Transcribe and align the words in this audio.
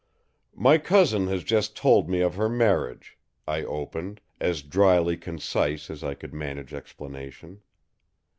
"My 0.55 0.79
cousin 0.79 1.27
has 1.27 1.43
just 1.43 1.75
told 1.75 2.09
me 2.09 2.21
of 2.21 2.33
her 2.33 2.49
marriage," 2.49 3.19
I 3.47 3.61
opened, 3.63 4.19
as 4.39 4.63
dryly 4.63 5.15
concise 5.15 5.91
as 5.91 6.03
I 6.03 6.15
could 6.15 6.33
manage 6.33 6.73
explanation. 6.73 7.61